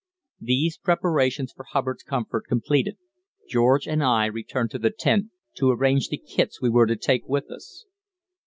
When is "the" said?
4.79-4.89, 6.09-6.17